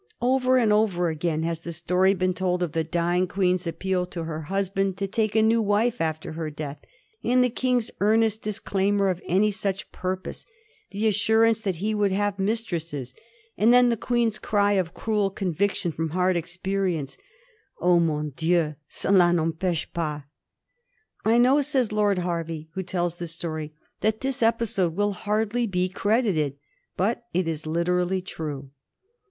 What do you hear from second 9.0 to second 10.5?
of any such purpose;